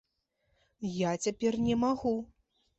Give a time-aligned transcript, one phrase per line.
[0.95, 2.19] Я цяпер не магу.